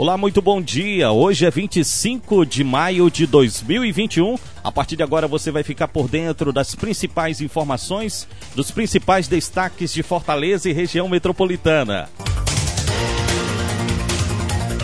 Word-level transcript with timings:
Olá, 0.00 0.16
muito 0.16 0.40
bom 0.40 0.62
dia. 0.62 1.12
Hoje 1.12 1.44
é 1.44 1.50
25 1.50 2.46
de 2.46 2.64
maio 2.64 3.10
de 3.10 3.26
2021. 3.26 4.38
A 4.64 4.72
partir 4.72 4.96
de 4.96 5.02
agora 5.02 5.28
você 5.28 5.50
vai 5.50 5.62
ficar 5.62 5.88
por 5.88 6.08
dentro 6.08 6.54
das 6.54 6.74
principais 6.74 7.42
informações, 7.42 8.26
dos 8.54 8.70
principais 8.70 9.28
destaques 9.28 9.92
de 9.92 10.02
Fortaleza 10.02 10.70
e 10.70 10.72
região 10.72 11.06
metropolitana. 11.06 12.08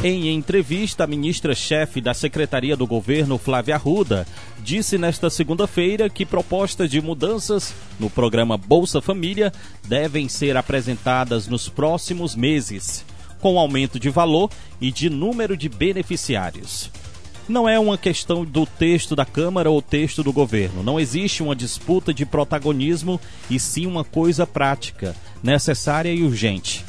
Em 0.04 0.28
entrevista, 0.28 1.04
a 1.04 1.06
ministra-chefe 1.06 2.02
da 2.02 2.12
Secretaria 2.12 2.76
do 2.76 2.86
Governo, 2.86 3.38
Flávia 3.38 3.76
Arruda, 3.76 4.26
disse 4.58 4.98
nesta 4.98 5.30
segunda-feira 5.30 6.10
que 6.10 6.26
propostas 6.26 6.90
de 6.90 7.00
mudanças 7.00 7.74
no 7.98 8.10
programa 8.10 8.58
Bolsa 8.58 9.00
Família 9.00 9.50
devem 9.82 10.28
ser 10.28 10.58
apresentadas 10.58 11.48
nos 11.48 11.70
próximos 11.70 12.36
meses 12.36 13.02
com 13.40 13.58
aumento 13.58 13.98
de 13.98 14.10
valor 14.10 14.50
e 14.80 14.90
de 14.90 15.08
número 15.10 15.56
de 15.56 15.68
beneficiários. 15.68 16.90
Não 17.48 17.68
é 17.68 17.78
uma 17.78 17.96
questão 17.96 18.44
do 18.44 18.66
texto 18.66 19.14
da 19.14 19.24
Câmara 19.24 19.70
ou 19.70 19.80
texto 19.80 20.22
do 20.22 20.32
governo. 20.32 20.82
Não 20.82 20.98
existe 20.98 21.44
uma 21.44 21.54
disputa 21.54 22.12
de 22.12 22.26
protagonismo 22.26 23.20
e 23.48 23.60
sim 23.60 23.86
uma 23.86 24.02
coisa 24.02 24.44
prática, 24.44 25.14
necessária 25.42 26.12
e 26.12 26.24
urgente. 26.24 26.84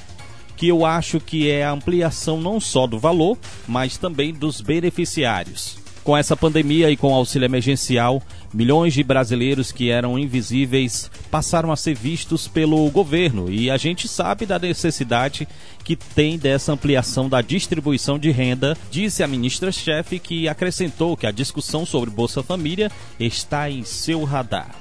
Que 0.55 0.67
eu 0.67 0.83
acho 0.83 1.19
que 1.19 1.47
é 1.47 1.63
a 1.63 1.71
ampliação 1.71 2.41
não 2.41 2.59
só 2.59 2.87
do 2.87 2.97
valor, 2.97 3.37
mas 3.67 3.97
também 3.97 4.33
dos 4.33 4.59
beneficiários. 4.59 5.77
Com 6.07 6.15
essa 6.15 6.37
pandemia 6.37 6.89
e 6.89 6.95
com 6.95 7.11
o 7.11 7.13
auxílio 7.13 7.47
emergencial, 7.47 8.23
milhões 8.53 8.93
de 8.93 9.03
brasileiros 9.03 9.73
que 9.73 9.89
eram 9.89 10.17
invisíveis 10.17 11.11
passaram 11.29 11.69
a 11.69 11.75
ser 11.75 11.95
vistos 11.95 12.47
pelo 12.47 12.89
governo 12.89 13.51
e 13.51 13.69
a 13.69 13.75
gente 13.75 14.07
sabe 14.07 14.45
da 14.45 14.57
necessidade 14.57 15.45
que 15.83 15.97
tem 15.97 16.37
dessa 16.37 16.71
ampliação 16.71 17.27
da 17.27 17.41
distribuição 17.41 18.17
de 18.17 18.31
renda, 18.31 18.77
disse 18.89 19.21
a 19.21 19.27
ministra-chefe 19.27 20.17
que 20.17 20.47
acrescentou 20.47 21.17
que 21.17 21.27
a 21.27 21.31
discussão 21.31 21.85
sobre 21.85 22.09
Bolsa 22.09 22.41
Família 22.41 22.89
está 23.19 23.69
em 23.69 23.83
seu 23.83 24.23
radar. 24.23 24.73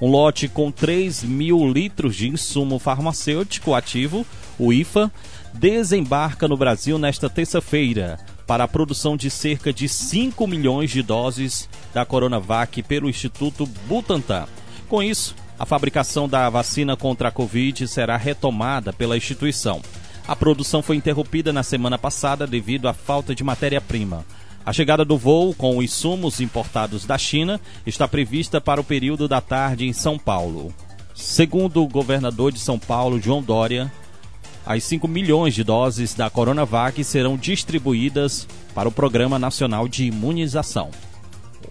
Um 0.00 0.08
lote 0.08 0.46
com 0.46 0.70
3 0.70 1.24
mil 1.24 1.66
litros 1.66 2.14
de 2.14 2.28
insumo 2.28 2.78
farmacêutico 2.78 3.74
ativo, 3.74 4.24
o 4.56 4.72
IFA, 4.72 5.10
desembarca 5.52 6.46
no 6.46 6.56
Brasil 6.56 6.96
nesta 6.96 7.28
terça-feira 7.28 8.20
para 8.50 8.64
a 8.64 8.68
produção 8.68 9.16
de 9.16 9.30
cerca 9.30 9.72
de 9.72 9.88
5 9.88 10.44
milhões 10.44 10.90
de 10.90 11.04
doses 11.04 11.68
da 11.94 12.04
Coronavac 12.04 12.82
pelo 12.82 13.08
Instituto 13.08 13.64
Butantan. 13.86 14.48
Com 14.88 15.00
isso, 15.00 15.36
a 15.56 15.64
fabricação 15.64 16.28
da 16.28 16.50
vacina 16.50 16.96
contra 16.96 17.28
a 17.28 17.30
Covid 17.30 17.86
será 17.86 18.16
retomada 18.16 18.92
pela 18.92 19.16
instituição. 19.16 19.80
A 20.26 20.34
produção 20.34 20.82
foi 20.82 20.96
interrompida 20.96 21.52
na 21.52 21.62
semana 21.62 21.96
passada 21.96 22.44
devido 22.44 22.88
à 22.88 22.92
falta 22.92 23.36
de 23.36 23.44
matéria-prima. 23.44 24.26
A 24.66 24.72
chegada 24.72 25.04
do 25.04 25.16
voo 25.16 25.54
com 25.54 25.80
insumos 25.80 26.40
importados 26.40 27.06
da 27.06 27.16
China 27.16 27.60
está 27.86 28.08
prevista 28.08 28.60
para 28.60 28.80
o 28.80 28.84
período 28.84 29.28
da 29.28 29.40
tarde 29.40 29.86
em 29.86 29.92
São 29.92 30.18
Paulo. 30.18 30.74
Segundo 31.14 31.84
o 31.84 31.88
governador 31.88 32.50
de 32.50 32.58
São 32.58 32.80
Paulo, 32.80 33.20
João 33.20 33.44
Dória, 33.44 33.92
as 34.64 34.84
5 34.84 35.08
milhões 35.08 35.54
de 35.54 35.64
doses 35.64 36.14
da 36.14 36.28
Coronavac 36.28 37.02
serão 37.02 37.36
distribuídas 37.36 38.46
para 38.74 38.88
o 38.88 38.92
Programa 38.92 39.38
Nacional 39.38 39.88
de 39.88 40.04
Imunização. 40.04 40.90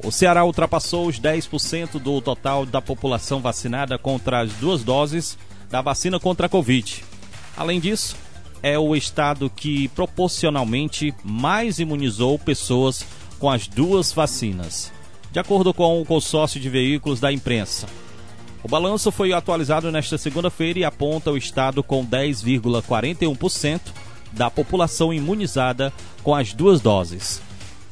O 0.04 0.12
Ceará 0.12 0.45
ultrapassou 0.45 1.08
os 1.08 1.20
10% 1.20 2.00
do 2.00 2.22
total 2.22 2.66
da 2.66 2.82
população 2.82 3.42
vacinada 3.42 3.98
contra 3.98 4.42
as 4.42 4.54
duas 4.54 4.84
doses 4.84 5.38
da 5.70 5.82
vacina 5.82 6.20
contra 6.20 6.48
a 6.48 6.50
Covid. 6.50 7.04
Além 7.56 7.80
disso, 7.80 8.16
é 8.64 8.78
o 8.78 8.95
estado 8.95 9.50
que 9.50 9.88
proporcionalmente 9.90 11.14
mais 11.23 11.80
imunizou 11.80 12.38
pessoas 12.40 13.06
com 13.40 13.50
as 13.50 13.67
duas 13.67 14.12
vacinas, 14.12 14.92
de 15.32 15.40
acordo 15.40 15.73
com 15.73 16.02
o 16.02 16.06
consórcio 16.06 16.60
de 16.60 16.70
veículos 16.70 17.20
da 17.20 17.32
imprensa. 17.32 17.88
O 18.64 18.67
balanço 18.67 19.11
foi 19.11 19.31
atualizado 19.31 19.92
nesta 19.92 20.17
segunda-feira 20.17 20.80
e 20.80 20.83
aponta 20.83 21.31
o 21.31 21.37
estado 21.37 21.81
com 21.81 22.05
10,41% 22.05 23.80
da 24.33 24.52
população 24.52 25.14
imunizada 25.14 25.93
com 26.23 26.36
as 26.36 26.52
duas 26.53 26.81
doses. 26.81 27.42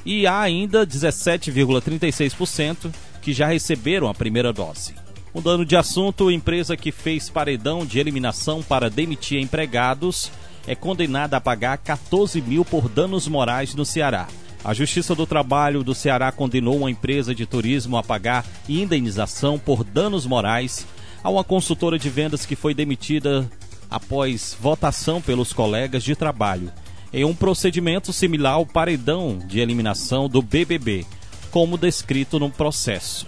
E 0.05 0.27
há 0.27 0.39
ainda 0.39 0.85
17,36% 0.85 2.93
que 3.21 3.31
já 3.33 3.47
receberam 3.47 4.07
a 4.07 4.13
primeira 4.13 4.53
dose. 4.53 4.93
Mudando 5.33 5.65
de 5.65 5.75
assunto, 5.75 6.31
empresa 6.31 6.77
que 6.77 6.91
fez 6.91 7.29
paredão 7.29 7.85
de 7.85 7.99
eliminação 7.99 8.63
para 8.63 8.89
demitir 8.89 9.39
empregados 9.39 10.31
é 10.65 10.73
condenada 10.75 11.37
a 11.37 11.41
pagar 11.41 11.77
14 11.77 12.41
mil 12.41 12.65
por 12.65 12.89
danos 12.89 13.27
morais 13.27 13.73
no 13.73 13.85
Ceará. 13.85 14.27
A 14.63 14.73
Justiça 14.73 15.15
do 15.15 15.25
Trabalho 15.25 15.83
do 15.83 15.95
Ceará 15.95 16.31
condenou 16.31 16.77
uma 16.77 16.91
empresa 16.91 17.33
de 17.33 17.45
turismo 17.45 17.95
a 17.97 18.03
pagar 18.03 18.45
indenização 18.67 19.57
por 19.57 19.83
danos 19.83 20.25
morais 20.25 20.85
a 21.23 21.29
uma 21.29 21.43
consultora 21.43 21.97
de 21.97 22.09
vendas 22.09 22.45
que 22.45 22.55
foi 22.55 22.73
demitida 22.73 23.49
após 23.89 24.57
votação 24.59 25.21
pelos 25.21 25.53
colegas 25.53 26.03
de 26.03 26.15
trabalho, 26.15 26.71
em 27.13 27.23
um 27.23 27.33
procedimento 27.33 28.11
similar 28.11 28.53
ao 28.53 28.65
paredão 28.65 29.37
de 29.37 29.59
eliminação 29.59 30.27
do 30.27 30.41
BBB, 30.41 31.05
como 31.49 31.77
descrito 31.77 32.37
no 32.37 32.49
processo. 32.49 33.25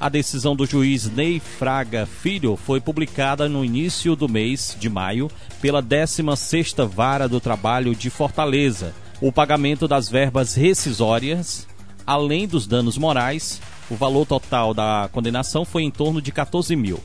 A 0.00 0.08
decisão 0.08 0.56
do 0.56 0.66
juiz 0.66 1.08
Ney 1.08 1.40
Fraga 1.40 2.04
Filho 2.04 2.56
foi 2.56 2.80
publicada 2.80 3.48
no 3.48 3.64
início 3.64 4.16
do 4.16 4.28
mês 4.28 4.76
de 4.78 4.88
maio 4.88 5.30
pela 5.62 5.82
16ª 5.82 6.86
Vara 6.86 7.28
do 7.28 7.40
Trabalho 7.40 7.94
de 7.94 8.10
Fortaleza 8.10 8.92
o 9.26 9.32
pagamento 9.32 9.88
das 9.88 10.06
verbas 10.06 10.54
rescisórias, 10.54 11.66
além 12.06 12.46
dos 12.46 12.66
danos 12.66 12.98
morais, 12.98 13.58
o 13.90 13.94
valor 13.94 14.26
total 14.26 14.74
da 14.74 15.08
condenação 15.10 15.64
foi 15.64 15.82
em 15.82 15.90
torno 15.90 16.20
de 16.20 16.30
14 16.30 16.76
mil. 16.76 17.00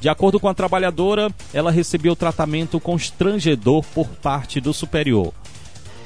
De 0.00 0.08
acordo 0.08 0.38
com 0.38 0.46
a 0.46 0.54
trabalhadora, 0.54 1.34
ela 1.52 1.72
recebeu 1.72 2.14
tratamento 2.14 2.78
constrangedor 2.78 3.84
por 3.92 4.06
parte 4.06 4.60
do 4.60 4.72
superior. 4.72 5.34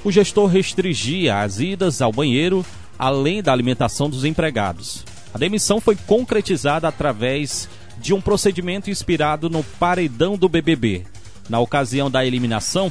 O 0.02 0.10
gestor 0.10 0.46
restringia 0.46 1.42
as 1.42 1.60
idas 1.60 2.00
ao 2.00 2.10
banheiro, 2.10 2.64
além 2.98 3.42
da 3.42 3.52
alimentação 3.52 4.08
dos 4.08 4.24
empregados. 4.24 5.04
A 5.34 5.36
demissão 5.36 5.78
foi 5.78 5.94
concretizada 5.94 6.88
através 6.88 7.68
de 7.98 8.14
um 8.14 8.20
procedimento 8.22 8.88
inspirado 8.88 9.50
no 9.50 9.62
paredão 9.62 10.38
do 10.38 10.48
BBB. 10.48 11.04
Na 11.50 11.60
ocasião 11.60 12.10
da 12.10 12.24
eliminação, 12.24 12.90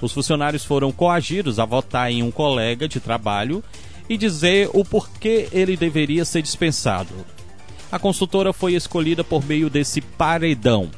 os 0.00 0.12
funcionários 0.12 0.64
foram 0.64 0.92
coagidos 0.92 1.58
a 1.58 1.64
votar 1.64 2.10
em 2.10 2.22
um 2.22 2.30
colega 2.30 2.88
de 2.88 3.00
trabalho 3.00 3.62
e 4.08 4.16
dizer 4.16 4.70
o 4.72 4.84
porquê 4.84 5.48
ele 5.52 5.76
deveria 5.76 6.24
ser 6.24 6.42
dispensado. 6.42 7.14
A 7.90 7.98
consultora 7.98 8.52
foi 8.52 8.74
escolhida 8.74 9.24
por 9.24 9.44
meio 9.44 9.68
desse 9.68 10.00
paredão. 10.00 10.90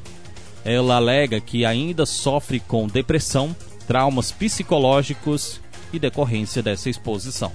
Ela 0.64 0.96
alega 0.96 1.40
que 1.40 1.64
ainda 1.64 2.04
sofre 2.04 2.60
com 2.60 2.86
depressão, 2.86 3.54
traumas 3.86 4.30
psicológicos 4.30 5.60
e 5.92 5.98
decorrência 5.98 6.62
dessa 6.62 6.90
exposição. 6.90 7.52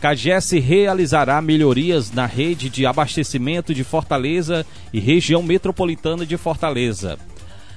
CAGES 0.00 0.50
realizará 0.50 1.40
melhorias 1.40 2.10
na 2.10 2.26
rede 2.26 2.68
de 2.68 2.84
abastecimento 2.84 3.72
de 3.72 3.84
Fortaleza 3.84 4.66
e 4.92 4.98
região 4.98 5.44
metropolitana 5.44 6.26
de 6.26 6.36
Fortaleza. 6.36 7.18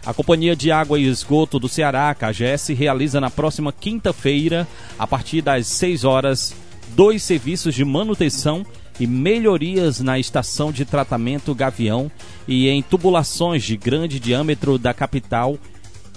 A 0.05 0.13
Companhia 0.13 0.55
de 0.55 0.71
Água 0.71 0.99
e 0.99 1.07
Esgoto 1.07 1.57
do 1.57 1.67
Ceará, 1.67 2.13
CAGES, 2.13 2.67
realiza 2.69 3.19
na 3.19 3.31
próxima 3.31 3.73
quinta-feira, 3.73 4.67
a 4.99 5.07
partir 5.07 5.41
das 5.41 5.65
6 5.65 6.03
horas, 6.03 6.55
dois 6.89 7.23
serviços 7.23 7.73
de 7.73 7.83
manutenção 7.83 8.63
e 8.99 9.07
melhorias 9.07 9.99
na 10.01 10.19
estação 10.19 10.71
de 10.71 10.85
tratamento 10.85 11.55
Gavião 11.55 12.11
e 12.47 12.69
em 12.69 12.83
tubulações 12.83 13.63
de 13.63 13.75
grande 13.75 14.19
diâmetro 14.19 14.77
da 14.77 14.93
capital 14.93 15.57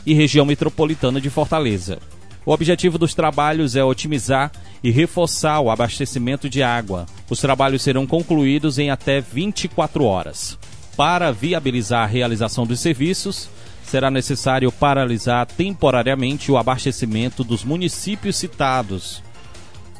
e 0.04 0.12
região 0.12 0.44
metropolitana 0.44 1.18
de 1.18 1.30
Fortaleza. 1.30 1.98
O 2.44 2.52
objetivo 2.52 2.98
dos 2.98 3.14
trabalhos 3.14 3.74
é 3.74 3.82
otimizar 3.82 4.52
e 4.84 4.90
reforçar 4.90 5.60
o 5.60 5.70
abastecimento 5.70 6.48
de 6.48 6.62
água. 6.62 7.06
Os 7.28 7.40
trabalhos 7.40 7.80
serão 7.80 8.06
concluídos 8.06 8.78
em 8.78 8.90
até 8.90 9.18
24 9.20 10.04
horas. 10.04 10.58
Para 10.94 11.32
viabilizar 11.32 12.04
a 12.04 12.06
realização 12.06 12.66
dos 12.66 12.80
serviços, 12.80 13.48
será 13.88 14.10
necessário 14.10 14.70
paralisar 14.70 15.46
temporariamente 15.46 16.52
o 16.52 16.58
abastecimento 16.58 17.42
dos 17.42 17.64
municípios 17.64 18.36
citados, 18.36 19.22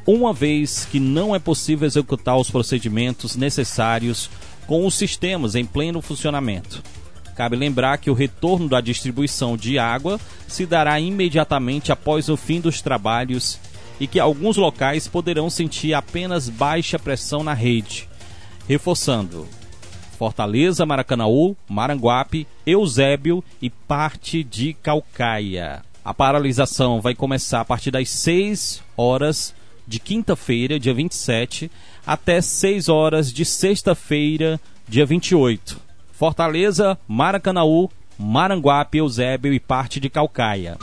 uma 0.06 0.32
vez 0.32 0.87
que 0.90 1.00
não 1.00 1.35
é 1.35 1.38
possível 1.38 1.87
executar 1.87 2.37
os 2.37 2.50
procedimentos 2.50 3.35
necessários 3.35 4.29
com 4.67 4.87
os 4.87 4.94
sistemas 4.94 5.55
em 5.55 5.64
pleno 5.64 6.02
funcionamento. 6.02 6.82
Cabe 7.35 7.56
lembrar 7.56 7.96
que 7.99 8.11
o 8.11 8.14
retorno 8.14 8.69
da 8.69 8.81
distribuição 8.81 9.56
de 9.56 9.79
água 9.79 10.20
se 10.46 10.67
dará 10.67 11.00
imediatamente 11.00 11.90
após 11.90 12.29
o 12.29 12.37
fim 12.37 12.61
dos 12.61 12.82
trabalhos 12.82 13.58
e 13.99 14.06
que 14.06 14.20
alguns 14.20 14.56
locais 14.56 15.08
poderão 15.08 15.49
sentir 15.49 15.94
apenas 15.94 16.49
baixa 16.49 16.99
pressão 16.99 17.43
na 17.43 17.55
rede. 17.55 18.06
Reforçando, 18.69 19.49
Fortaleza, 20.18 20.84
Maracanaú, 20.84 21.56
Maranguape, 21.68 22.44
Eusébio 22.66 23.42
e 23.62 23.70
parte 23.70 24.42
de 24.42 24.74
Calcaia. 24.74 25.82
A 26.04 26.12
paralisação 26.12 27.00
vai 27.00 27.14
começar 27.14 27.60
a 27.60 27.64
partir 27.64 27.92
das 27.92 28.10
6 28.10 28.82
horas 28.96 29.54
de 29.86 30.00
quinta-feira, 30.00 30.80
dia 30.80 30.92
27, 30.92 31.70
até 32.04 32.40
6 32.40 32.88
horas 32.88 33.32
de 33.32 33.44
sexta-feira, 33.44 34.60
dia 34.88 35.06
28. 35.06 35.80
Fortaleza, 36.10 36.98
Maracanaú, 37.06 37.88
Maranguape, 38.18 38.98
Eusébio 38.98 39.52
e 39.54 39.60
parte 39.60 40.00
de 40.00 40.10
Calcaia. 40.10 40.76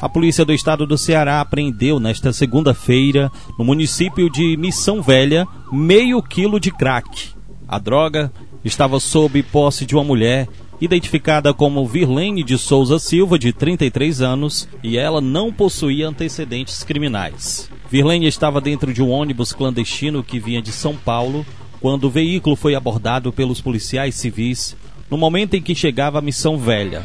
A 0.00 0.08
polícia 0.08 0.44
do 0.44 0.52
estado 0.52 0.86
do 0.86 0.96
Ceará 0.96 1.40
apreendeu 1.40 1.98
nesta 1.98 2.32
segunda-feira, 2.32 3.32
no 3.58 3.64
município 3.64 4.30
de 4.30 4.56
Missão 4.56 5.02
Velha, 5.02 5.44
meio 5.72 6.22
quilo 6.22 6.60
de 6.60 6.70
crack. 6.70 7.36
A 7.68 7.78
droga 7.78 8.32
estava 8.64 8.98
sob 8.98 9.42
posse 9.42 9.84
de 9.84 9.94
uma 9.94 10.02
mulher 10.02 10.48
identificada 10.80 11.52
como 11.52 11.86
Virlene 11.86 12.42
de 12.42 12.56
Souza 12.56 12.98
Silva, 12.98 13.38
de 13.38 13.52
33 13.52 14.22
anos, 14.22 14.68
e 14.82 14.96
ela 14.96 15.20
não 15.20 15.52
possuía 15.52 16.08
antecedentes 16.08 16.82
criminais. 16.82 17.70
Virlene 17.90 18.26
estava 18.26 18.60
dentro 18.60 18.92
de 18.92 19.02
um 19.02 19.10
ônibus 19.10 19.52
clandestino 19.52 20.22
que 20.22 20.40
vinha 20.40 20.62
de 20.62 20.72
São 20.72 20.96
Paulo 20.96 21.44
quando 21.80 22.04
o 22.04 22.10
veículo 22.10 22.56
foi 22.56 22.74
abordado 22.74 23.32
pelos 23.32 23.60
policiais 23.60 24.14
civis 24.14 24.76
no 25.10 25.18
momento 25.18 25.54
em 25.54 25.62
que 25.62 25.74
chegava 25.74 26.18
à 26.18 26.22
Missão 26.22 26.56
Velha. 26.56 27.04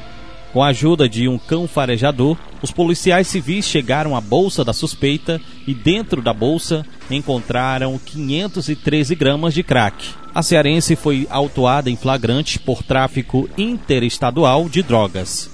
Com 0.52 0.62
a 0.62 0.68
ajuda 0.68 1.10
de 1.10 1.28
um 1.28 1.38
cão 1.38 1.68
farejador, 1.68 2.38
os 2.62 2.70
policiais 2.70 3.28
civis 3.28 3.66
chegaram 3.66 4.16
à 4.16 4.22
bolsa 4.22 4.64
da 4.64 4.72
suspeita 4.72 5.42
e 5.68 5.74
dentro 5.74 6.22
da 6.22 6.34
bolsa 6.34 6.86
encontraram 7.10 8.00
513 8.00 9.16
gramas 9.16 9.54
de 9.54 9.64
crack. 9.64 10.23
A 10.36 10.42
cearense 10.42 10.96
foi 10.96 11.28
autuada 11.30 11.92
em 11.92 11.96
flagrante 11.96 12.58
por 12.58 12.82
tráfico 12.82 13.48
interestadual 13.56 14.68
de 14.68 14.82
drogas. 14.82 15.50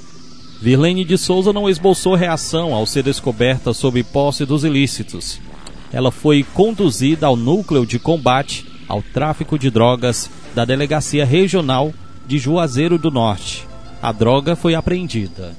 Virlene 0.62 1.04
de 1.04 1.18
Souza 1.18 1.52
não 1.52 1.70
esboçou 1.70 2.16
reação 2.16 2.74
ao 2.74 2.86
ser 2.86 3.04
descoberta 3.04 3.74
sob 3.74 4.02
posse 4.04 4.46
dos 4.46 4.64
ilícitos. 4.64 5.40
Ela 5.92 6.12
foi 6.12 6.44
conduzida 6.44 7.28
ao 7.28 7.36
núcleo 7.36 7.86
de 7.86 8.00
combate 8.00 8.66
ao 8.88 9.02
tráfico 9.02 9.60
de 9.60 9.70
drogas 9.70 10.30
da 10.56 10.64
Delegacia 10.64 11.26
Regional 11.26 11.94
de 12.26 12.38
Juazeiro 12.38 12.98
do 12.98 13.12
Norte. 13.12 13.68
A 14.02 14.14
droga 14.14 14.56
foi 14.56 14.76
apreendida. 14.76 15.56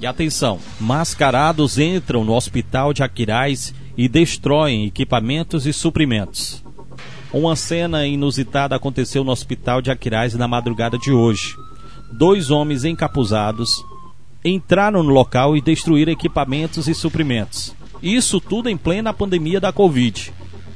E 0.00 0.06
atenção, 0.06 0.58
mascarados 0.78 1.78
entram 1.78 2.24
no 2.24 2.34
hospital 2.34 2.92
de 2.92 3.02
Aquiraz 3.02 3.74
e 3.96 4.08
destroem 4.08 4.86
equipamentos 4.86 5.66
e 5.66 5.72
suprimentos. 5.72 6.62
Uma 7.32 7.54
cena 7.54 8.04
inusitada 8.04 8.74
aconteceu 8.74 9.22
no 9.22 9.30
hospital 9.30 9.80
de 9.80 9.90
Aquiraz 9.90 10.34
na 10.34 10.48
madrugada 10.48 10.98
de 10.98 11.12
hoje. 11.12 11.54
Dois 12.12 12.50
homens 12.50 12.84
encapuzados 12.84 13.84
entraram 14.44 15.02
no 15.04 15.10
local 15.10 15.56
e 15.56 15.60
destruíram 15.60 16.12
equipamentos 16.12 16.88
e 16.88 16.94
suprimentos. 16.94 17.72
Isso 18.02 18.40
tudo 18.40 18.68
em 18.68 18.76
plena 18.76 19.12
pandemia 19.12 19.60
da 19.60 19.72
Covid, 19.72 20.32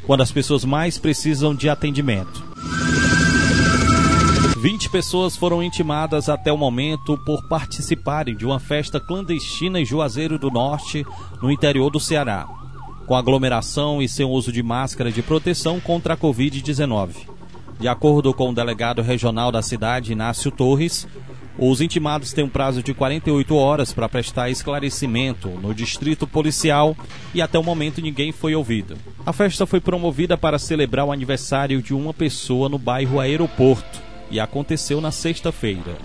quando 0.07 0.21
as 0.21 0.31
pessoas 0.31 0.65
mais 0.65 0.97
precisam 0.97 1.55
de 1.55 1.69
atendimento. 1.69 2.45
20 4.57 4.91
pessoas 4.91 5.37
foram 5.37 5.63
intimadas 5.63 6.29
até 6.29 6.53
o 6.53 6.57
momento 6.57 7.19
por 7.27 7.49
participarem 7.49 8.37
de 8.37 8.47
uma 8.47 8.61
festa 8.61 9.01
clandestina 9.01 9.81
em 9.81 9.85
Juazeiro 9.85 10.39
do 10.39 10.51
Norte, 10.51 11.05
no 11.43 11.51
interior 11.51 11.91
do 11.91 11.99
Ceará, 11.99 12.47
com 13.07 13.15
aglomeração 13.15 14.01
e 14.01 14.09
sem 14.09 14.27
uso 14.27 14.51
de 14.51 14.63
máscara 14.63 15.11
de 15.11 15.23
proteção 15.23 15.81
contra 15.81 16.15
a 16.15 16.17
Covid-19. 16.17 17.11
De 17.79 17.89
acordo 17.89 18.33
com 18.33 18.51
o 18.51 18.55
delegado 18.55 19.03
regional 19.03 19.51
da 19.51 19.61
cidade, 19.61 20.13
Inácio 20.13 20.51
Torres, 20.51 21.07
os 21.59 21.81
intimados 21.81 22.33
têm 22.33 22.45
um 22.45 22.49
prazo 22.49 22.83
de 22.83 22.93
48 22.93 23.55
horas 23.55 23.93
para 23.93 24.09
prestar 24.09 24.51
esclarecimento 24.51 25.49
no 25.49 25.73
distrito 25.73 26.27
policial 26.27 26.97
e 27.33 27.41
até 27.41 27.59
o 27.59 27.63
momento 27.63 28.01
ninguém 28.01 28.33
foi 28.33 28.55
ouvido. 28.55 28.97
A 29.25 29.33
festa 29.33 29.65
foi 29.65 29.81
promovida 29.81 30.37
para 30.37 30.59
celebrar 30.59 31.07
o 31.07 31.13
aniversário 31.13 31.81
de 31.81 31.95
uma 31.95 32.13
pessoa 32.13 32.69
no 32.69 32.79
bairro 32.79 33.21
Aeroporto 33.21 34.03
e 34.31 34.41
aconteceu 34.41 35.01
na 35.01 35.13
sexta-feira. 35.13 35.97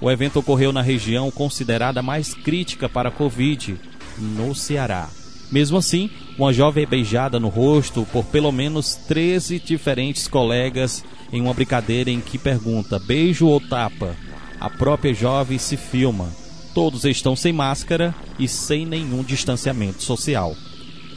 O 0.00 0.10
evento 0.10 0.40
ocorreu 0.40 0.72
na 0.72 0.82
região 0.82 1.30
considerada 1.30 2.02
mais 2.02 2.34
crítica 2.34 2.88
para 2.88 3.08
a 3.08 3.12
Covid, 3.12 3.76
no 4.18 4.54
Ceará. 4.54 5.08
Mesmo 5.50 5.78
assim, 5.78 6.10
uma 6.38 6.52
jovem 6.52 6.86
beijada 6.86 7.38
no 7.38 7.48
rosto 7.48 8.06
por 8.12 8.24
pelo 8.24 8.50
menos 8.50 8.94
13 8.94 9.60
diferentes 9.60 10.26
colegas 10.26 11.04
em 11.32 11.40
uma 11.40 11.54
brincadeira 11.54 12.10
em 12.10 12.20
que 12.20 12.38
pergunta 12.38 12.98
beijo 12.98 13.46
ou 13.46 13.60
tapa. 13.60 14.16
A 14.60 14.68
própria 14.68 15.14
jovem 15.14 15.58
se 15.58 15.76
filma. 15.76 16.28
Todos 16.74 17.04
estão 17.04 17.34
sem 17.36 17.52
máscara 17.52 18.14
e 18.38 18.48
sem 18.48 18.84
nenhum 18.84 19.22
distanciamento 19.22 20.02
social. 20.02 20.54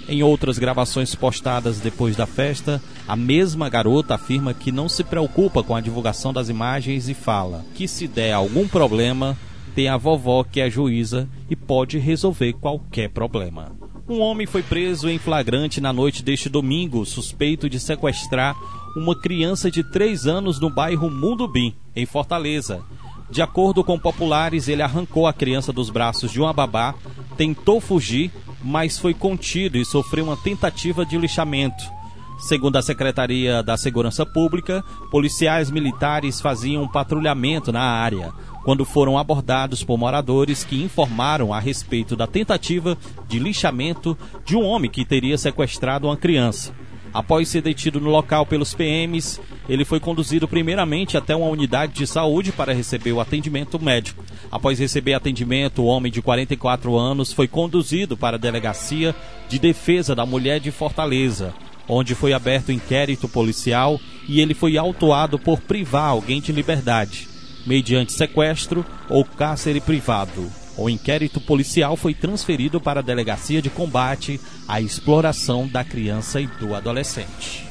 Em 0.07 0.23
outras 0.23 0.57
gravações 0.57 1.13
postadas 1.13 1.79
depois 1.79 2.15
da 2.15 2.25
festa, 2.25 2.81
a 3.07 3.15
mesma 3.15 3.69
garota 3.69 4.15
afirma 4.15 4.53
que 4.53 4.71
não 4.71 4.89
se 4.89 5.03
preocupa 5.03 5.61
com 5.61 5.75
a 5.75 5.81
divulgação 5.81 6.33
das 6.33 6.49
imagens 6.49 7.09
e 7.09 7.13
fala 7.13 7.63
que 7.75 7.87
se 7.87 8.07
der 8.07 8.33
algum 8.33 8.67
problema, 8.67 9.37
tem 9.75 9.87
a 9.87 9.97
vovó 9.97 10.43
que 10.43 10.61
é 10.61 10.69
juíza 10.69 11.27
e 11.49 11.55
pode 11.55 11.99
resolver 11.99 12.53
qualquer 12.53 13.09
problema. 13.09 13.71
Um 14.09 14.21
homem 14.21 14.47
foi 14.47 14.63
preso 14.63 15.07
em 15.07 15.19
flagrante 15.19 15.79
na 15.79 15.93
noite 15.93 16.23
deste 16.23 16.49
domingo, 16.49 17.05
suspeito 17.05 17.69
de 17.69 17.79
sequestrar 17.79 18.55
uma 18.97 19.15
criança 19.15 19.69
de 19.69 19.83
3 19.83 20.25
anos 20.25 20.59
no 20.59 20.67
bairro 20.67 21.11
Mundubim, 21.11 21.75
em 21.95 22.07
Fortaleza. 22.07 22.83
De 23.29 23.39
acordo 23.39 23.83
com 23.83 23.99
populares, 23.99 24.67
ele 24.67 24.81
arrancou 24.81 25.27
a 25.27 25.33
criança 25.33 25.71
dos 25.71 25.91
braços 25.91 26.31
de 26.31 26.41
uma 26.41 26.51
babá, 26.51 26.95
tentou 27.37 27.79
fugir, 27.79 28.31
mas 28.63 28.97
foi 28.97 29.13
contido 29.13 29.77
e 29.77 29.85
sofreu 29.85 30.25
uma 30.25 30.37
tentativa 30.37 31.05
de 31.05 31.15
lixamento. 31.15 31.98
Segundo 32.39 32.77
a 32.77 32.81
Secretaria 32.81 33.61
da 33.61 33.75
Segurança 33.75 34.25
Pública, 34.25 34.83
policiais 35.11 35.69
militares 35.69 36.39
faziam 36.39 36.87
patrulhamento 36.87 37.71
na 37.71 37.81
área 37.81 38.31
quando 38.63 38.85
foram 38.85 39.17
abordados 39.17 39.83
por 39.83 39.97
moradores 39.97 40.63
que 40.63 40.81
informaram 40.81 41.53
a 41.53 41.59
respeito 41.59 42.15
da 42.15 42.27
tentativa 42.27 42.97
de 43.27 43.39
lixamento 43.39 44.17
de 44.45 44.55
um 44.55 44.63
homem 44.63 44.89
que 44.89 45.05
teria 45.05 45.37
sequestrado 45.37 46.07
uma 46.07 46.15
criança. 46.15 46.73
Após 47.13 47.49
ser 47.49 47.61
detido 47.61 47.99
no 47.99 48.09
local 48.09 48.45
pelos 48.45 48.73
PMs, 48.73 49.41
ele 49.67 49.83
foi 49.83 49.99
conduzido 49.99 50.47
primeiramente 50.47 51.17
até 51.17 51.35
uma 51.35 51.47
unidade 51.47 51.93
de 51.93 52.05
saúde 52.05 52.51
para 52.51 52.73
receber 52.73 53.11
o 53.11 53.19
atendimento 53.19 53.79
médico. 53.81 54.23
Após 54.51 54.77
receber 54.77 55.13
atendimento, 55.13 55.81
o 55.81 55.85
homem 55.85 56.11
de 56.11 56.21
44 56.21 56.95
anos 56.95 57.33
foi 57.33 57.47
conduzido 57.47 58.15
para 58.15 58.37
a 58.37 58.39
delegacia 58.39 59.15
de 59.47 59.57
defesa 59.57 60.13
da 60.15 60.25
mulher 60.25 60.59
de 60.59 60.69
Fortaleza, 60.69 61.53
onde 61.89 62.13
foi 62.13 62.31
aberto 62.31 62.71
inquérito 62.71 63.27
policial 63.27 63.99
e 64.27 64.39
ele 64.39 64.53
foi 64.53 64.77
autuado 64.77 65.39
por 65.39 65.59
privar 65.59 66.09
alguém 66.09 66.39
de 66.39 66.51
liberdade, 66.51 67.27
mediante 67.65 68.13
sequestro 68.13 68.85
ou 69.09 69.25
cárcere 69.25 69.81
privado. 69.81 70.49
O 70.77 70.89
inquérito 70.89 71.41
policial 71.41 71.97
foi 71.97 72.13
transferido 72.13 72.79
para 72.79 73.01
a 73.01 73.03
Delegacia 73.03 73.61
de 73.61 73.69
Combate 73.69 74.39
à 74.65 74.79
Exploração 74.79 75.67
da 75.67 75.83
Criança 75.83 76.39
e 76.39 76.47
do 76.47 76.73
Adolescente. 76.73 77.67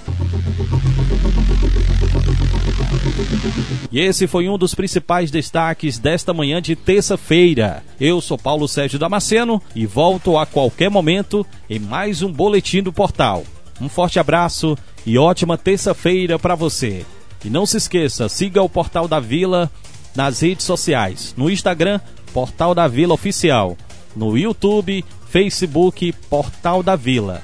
E 3.90 3.98
esse 4.00 4.26
foi 4.26 4.48
um 4.48 4.58
dos 4.58 4.74
principais 4.74 5.30
destaques 5.30 5.98
desta 5.98 6.34
manhã 6.34 6.60
de 6.60 6.76
terça-feira. 6.76 7.82
Eu 7.98 8.20
sou 8.20 8.36
Paulo 8.36 8.68
Sérgio 8.68 8.98
Damasceno 8.98 9.62
e 9.74 9.86
volto 9.86 10.36
a 10.36 10.44
qualquer 10.44 10.90
momento 10.90 11.46
em 11.70 11.78
mais 11.78 12.20
um 12.20 12.30
boletim 12.30 12.82
do 12.82 12.92
portal. 12.92 13.42
Um 13.80 13.88
forte 13.88 14.18
abraço 14.18 14.76
e 15.06 15.18
ótima 15.18 15.56
terça-feira 15.56 16.38
para 16.38 16.54
você. 16.54 17.04
E 17.44 17.50
não 17.50 17.64
se 17.64 17.76
esqueça, 17.76 18.28
siga 18.28 18.62
o 18.62 18.68
Portal 18.68 19.06
da 19.06 19.20
Vila 19.20 19.70
nas 20.14 20.40
redes 20.40 20.66
sociais, 20.66 21.34
no 21.36 21.48
Instagram 21.48 22.00
Portal 22.32 22.74
da 22.74 22.88
Vila 22.88 23.14
Oficial. 23.14 23.76
No 24.16 24.36
YouTube, 24.36 25.04
Facebook, 25.28 26.12
Portal 26.28 26.82
da 26.82 26.96
Vila. 26.96 27.42